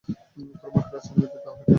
[0.51, 1.69] ঘোড়া মার্কা রাজনীতিবিদদের তাহলে কী হবে?